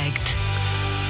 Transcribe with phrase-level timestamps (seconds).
[0.00, 0.36] direct.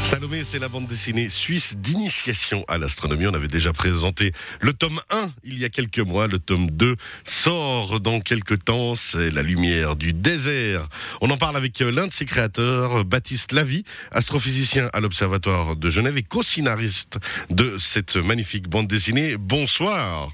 [0.02, 3.26] Salomé, c'est la bande dessinée suisse d'initiation à l'astronomie.
[3.26, 6.26] On avait déjà présenté le tome 1 il y a quelques mois.
[6.26, 8.94] Le tome 2 sort dans quelques temps.
[8.94, 10.88] C'est La lumière du désert.
[11.20, 16.16] On en parle avec l'un de ses créateurs, Baptiste Lavie, astrophysicien à l'Observatoire de Genève
[16.16, 17.18] et co-scénariste
[17.50, 19.36] de cette magnifique bande dessinée.
[19.36, 20.30] Bonsoir.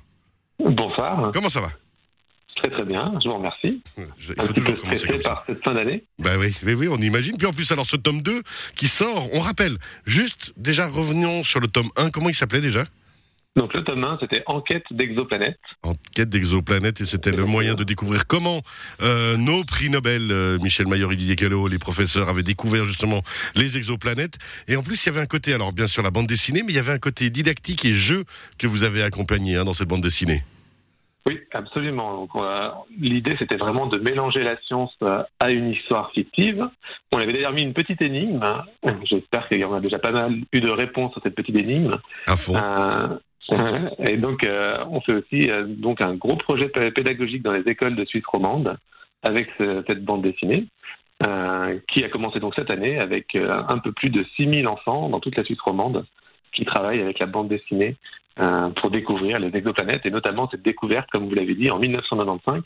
[0.58, 1.32] Bonsoir.
[1.32, 1.70] Comment ça va?
[2.66, 3.80] Très très bien, je vous remercie.
[4.18, 5.30] Je- Il faut toujours commencer comme ça.
[5.34, 6.04] par cette fin d'année.
[6.18, 7.36] Bah oui, oui, oui, on imagine.
[7.36, 8.42] Puis en plus, alors ce tome 2
[8.74, 12.84] qui sort, on rappelle, juste déjà revenons sur le tome 1, comment il s'appelait déjà?
[13.54, 15.56] Donc le tome 1, c'était Enquête d'exoplanètes.
[15.82, 18.60] En quête d'exoplanètes, et c'était le moyen de découvrir comment
[19.00, 23.22] euh, nos prix Nobel, euh, Michel Mayor et Didier Queloz, les professeurs, avaient découvert justement
[23.54, 24.38] les exoplanètes.
[24.68, 26.72] Et en plus, il y avait un côté, alors bien sûr la bande dessinée, mais
[26.72, 28.24] il y avait un côté didactique et jeu
[28.58, 30.42] que vous avez accompagné hein, dans cette bande dessinée.
[31.26, 32.28] Oui, absolument.
[33.00, 36.68] L'idée, c'était vraiment de mélanger la science euh, à une histoire fictive.
[37.12, 38.40] On avait d'ailleurs mis une petite énigme.
[38.42, 38.62] hein.
[39.04, 41.90] J'espère qu'il y en a déjà pas mal eu de réponses sur cette petite énigme.
[42.26, 42.54] À fond.
[42.54, 47.52] Euh, et donc, euh, on fait aussi euh, donc un gros projet pé- pédagogique dans
[47.52, 48.76] les écoles de Suisse romande
[49.24, 50.66] avec ce- cette bande dessinée,
[51.88, 55.34] qui a commencé donc cette année avec un peu plus de 6000 enfants dans toute
[55.36, 56.04] la Suisse romande
[56.52, 57.96] qui travaillent avec la bande dessinée
[58.40, 62.62] euh, pour découvrir les exoplanètes et notamment cette découverte, comme vous l'avez dit, en 1995,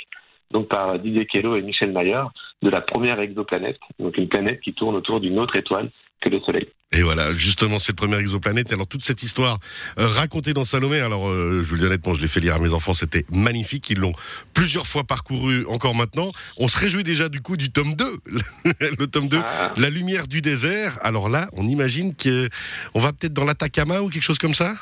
[0.50, 2.22] donc par Didier Queloz et Michel Mayer,
[2.62, 6.41] de la première exoplanète, donc une planète qui tourne autour d'une autre étoile que le
[6.41, 6.68] Soleil.
[6.92, 8.72] Et voilà, justement, cette première exoplanète.
[8.72, 9.58] Alors, toute cette histoire
[9.98, 12.56] euh, racontée dans Salomé, alors, euh, je vous le dis honnêtement, je l'ai fait lire
[12.56, 13.88] à mes enfants, c'était magnifique.
[13.91, 14.12] Ils l'ont
[14.52, 16.32] plusieurs fois parcouru encore maintenant.
[16.58, 18.04] On se réjouit déjà du coup du tome 2.
[18.98, 20.98] le tome 2, Ah, La lumière du désert.
[21.02, 22.48] Alors là, on imagine que
[22.94, 24.74] on va peut-être dans l'Atacama ou quelque chose comme ça?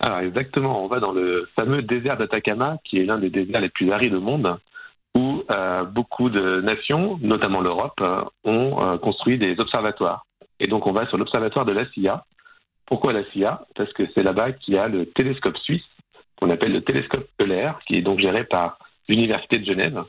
[0.00, 3.68] Alors exactement, on va dans le fameux désert d'Atacama, qui est l'un des déserts les
[3.68, 4.58] plus arides au monde,
[5.16, 10.24] où euh, beaucoup de nations, notamment l'Europe, euh, ont euh, construit des observatoires.
[10.60, 12.24] Et donc on va sur l'observatoire de la CIA.
[12.86, 13.66] Pourquoi la CIA?
[13.74, 15.84] Parce que c'est là-bas qu'il y a le télescope suisse,
[16.40, 18.78] qu'on appelle le télescope Euler, qui est donc géré par
[19.08, 20.04] l'Université de Genève.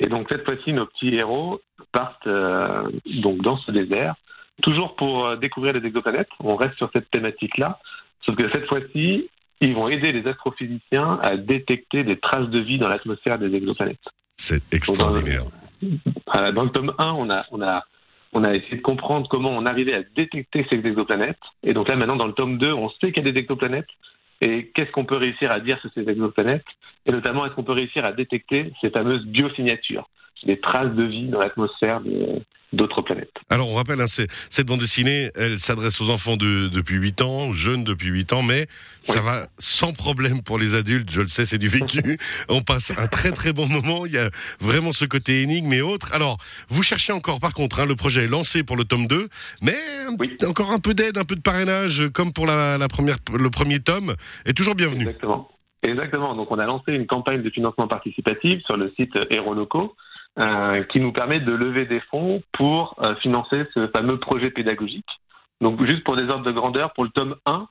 [0.00, 1.60] Et donc cette fois-ci, nos petits héros
[1.92, 4.14] partent donc dans ce désert,
[4.62, 6.28] toujours pour découvrir les exoplanètes.
[6.40, 7.78] On reste sur cette thématique-là,
[8.24, 9.28] sauf que cette fois-ci,
[9.60, 13.98] ils vont aider les astrophysiciens à détecter des traces de vie dans l'atmosphère des exoplanètes.
[14.36, 15.44] C'est extraordinaire.
[15.82, 17.84] Dans le tome 1, on a, on, a,
[18.32, 21.38] on a essayé de comprendre comment on arrivait à détecter ces exoplanètes.
[21.62, 23.88] Et donc là, maintenant, dans le tome 2, on sait qu'il y a des exoplanètes.
[24.40, 26.64] Et qu'est-ce qu'on peut réussir à dire sur ces exoplanètes?
[27.06, 30.08] Et notamment, est-ce qu'on peut réussir à détecter ces fameuses biosignatures,
[30.44, 32.00] des traces de vie dans l'atmosphère
[32.72, 36.96] d'autres planètes Alors, on rappelle, hein, cette bande dessinée, elle s'adresse aux enfants de, depuis
[36.96, 38.66] 8 ans, aux jeunes depuis 8 ans, mais
[39.02, 41.10] ça va sans problème pour les adultes.
[41.10, 42.18] Je le sais, c'est du vécu.
[42.50, 44.04] on passe un très très bon moment.
[44.04, 44.28] Il y a
[44.60, 46.12] vraiment ce côté énigme et autres.
[46.12, 46.36] Alors,
[46.68, 49.28] vous cherchez encore, par contre, hein, le projet est lancé pour le tome 2,
[49.62, 49.76] mais
[50.18, 50.36] Oui.
[50.46, 53.80] encore un peu d'aide, un peu de parrainage, comme pour la, la première, le premier
[53.80, 55.02] tome, est toujours bienvenu.
[55.02, 55.48] Exactement.
[55.86, 56.34] Exactement.
[56.34, 59.24] Donc, on a lancé une campagne de financement participatif sur le site euh,
[60.90, 65.06] qui nous permet de lever des fonds pour euh, financer ce fameux projet pédagogique.
[65.60, 67.66] Donc, juste pour des ordres de grandeur, pour le tome 1,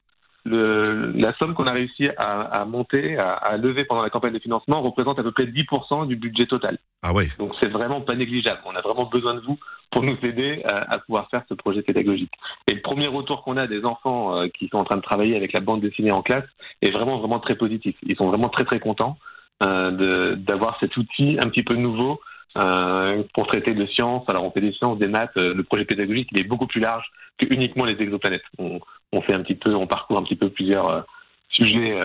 [0.45, 4.34] le, la somme qu'on a réussi à, à monter, à, à lever pendant la campagne
[4.34, 6.78] de financement représente à peu près 10% du budget total.
[7.03, 7.28] Ah ouais.
[7.38, 8.59] Donc, c'est vraiment pas négligeable.
[8.66, 9.57] On a vraiment besoin de vous
[9.91, 12.31] pour nous aider à, à pouvoir faire ce projet pédagogique.
[12.69, 15.35] Et le premier retour qu'on a des enfants euh, qui sont en train de travailler
[15.35, 16.47] avec la bande dessinée en classe
[16.81, 17.95] est vraiment, vraiment très positif.
[18.03, 19.18] Ils sont vraiment très, très contents
[19.63, 22.19] euh, d'avoir cet outil un petit peu nouveau
[22.57, 24.23] euh, pour traiter de sciences.
[24.29, 25.35] Alors, on fait des sciences, des maths.
[25.37, 27.05] euh, le projet pédagogique, il est beaucoup plus large
[27.37, 28.43] que uniquement les exoplanètes.
[28.57, 28.79] On,
[29.11, 31.01] on fait un petit peu, on parcourt un petit peu plusieurs euh,
[31.49, 31.99] sujets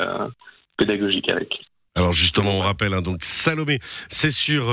[0.77, 1.49] pédagogiques avec.
[1.95, 4.65] Alors justement, on rappelle, hein, donc Salomé, c'est sur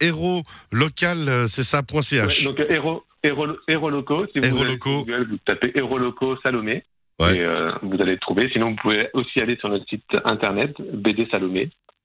[0.00, 2.46] héros local, c'est ça, point .ch.
[2.46, 6.84] Ouais, donc, Héro, Héro, Héroloco, si vous allez sur Google, vous tapez Héroloco Salomé.
[7.18, 7.36] Ouais.
[7.36, 8.48] Et euh, vous allez le trouver.
[8.50, 10.74] Sinon, vous pouvez aussi aller sur notre site internet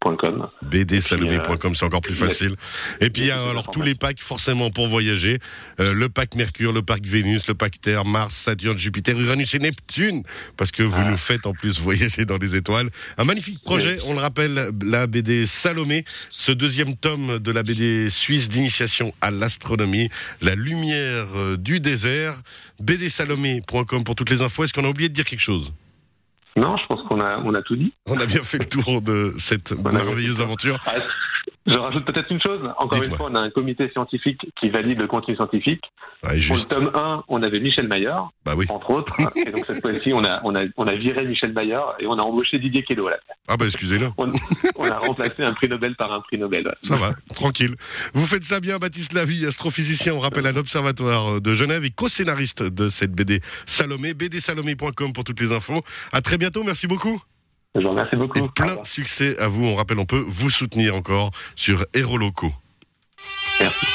[0.06, 0.50] bdsalomé.com.
[0.70, 2.56] bdsalomé.com, c'est encore plus facile.
[3.02, 5.40] Et puis il y a mais- alors tous les packs forcément pour voyager.
[5.80, 9.60] Euh, le pack Mercure, le pack Vénus, le pack Terre, Mars, Saturne, Jupiter, Uranus et
[9.60, 10.24] Neptune,
[10.58, 11.10] parce que vous Ah.
[11.10, 12.90] nous faites en plus voyager dans les étoiles.
[13.18, 18.10] Un magnifique projet, on le rappelle, la BD Salomé, ce deuxième tome de la BD
[18.10, 20.10] suisse d'initiation à l'astronomie,
[20.42, 22.36] la lumière euh, du désert,
[22.80, 24.64] bdsalomé.com pour toutes les infos.
[24.64, 25.74] Est-ce qu'on a oublié de dire quelque chose?
[26.58, 27.94] Non, je pense qu'on a, on a tout dit.
[28.08, 30.80] On a bien fait le tour de cette merveilleuse aventure.
[31.66, 32.62] Je rajoute peut-être une chose.
[32.78, 35.84] Encore une fois, on a un comité scientifique qui valide le contenu scientifique.
[36.22, 38.66] Pour le tome 1, on avait Michel Maillard, bah oui.
[38.70, 39.16] entre autres.
[39.36, 42.14] et donc cette fois-ci, on a, on, a, on a viré Michel Maillard et on
[42.14, 43.38] a embauché Didier Queloz à la place.
[43.48, 44.10] Ah bah excusez-le.
[44.18, 46.74] On, a remplacé un prix Nobel par un prix Nobel.
[46.84, 47.76] Ça va, tranquille.
[48.14, 52.64] Vous faites ça bien, Baptiste Lavie, astrophysicien, on rappelle à l'Observatoire de Genève et co-scénariste
[52.64, 55.82] de cette BD Salomé, bdsalomé.com pour toutes les infos.
[56.12, 57.22] À très bientôt, merci beaucoup.
[57.76, 58.40] Je vous remercie beaucoup.
[58.40, 59.66] Et plein succès à vous.
[59.66, 62.54] On rappelle, on peut vous soutenir encore sur Héros Locaux.
[63.60, 63.95] Merci.